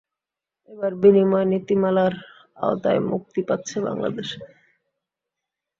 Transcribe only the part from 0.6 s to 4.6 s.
এবার বিনিময় নীতিমালার আওতায় মুক্তি পাচ্ছে বাংলাদেশে।